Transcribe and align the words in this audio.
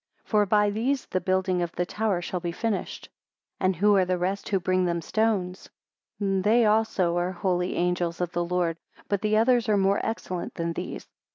For 0.23 0.47
by 0.47 0.71
these 0.71 1.05
the 1.05 1.21
building 1.21 1.61
of 1.61 1.73
the 1.73 1.85
tower 1.85 2.23
shall 2.23 2.39
be 2.39 2.51
finished. 2.51 3.09
45 3.59 3.63
And 3.67 3.75
who 3.75 3.95
are 3.97 4.03
the 4.05 4.17
rest 4.17 4.49
who 4.49 4.59
bring 4.59 4.85
them 4.85 4.99
stones? 4.99 5.69
46 6.17 6.43
They 6.43 6.65
also 6.65 7.17
are 7.17 7.33
the 7.33 7.37
holy 7.39 7.75
angels 7.75 8.19
of 8.19 8.31
the 8.31 8.43
Lord; 8.43 8.77
but 9.07 9.21
the 9.21 9.37
others 9.37 9.69
are 9.69 9.77
more 9.77 10.03
excellent 10.03 10.55
than 10.55 10.73
these. 10.73 11.07